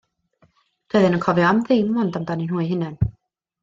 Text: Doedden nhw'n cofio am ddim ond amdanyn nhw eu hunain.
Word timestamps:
Doedden 0.95 1.13
nhw'n 1.17 1.23
cofio 1.27 1.47
am 1.51 1.63
ddim 1.69 2.03
ond 2.07 2.21
amdanyn 2.23 2.51
nhw 2.53 2.67
eu 2.67 2.69
hunain. 2.77 3.03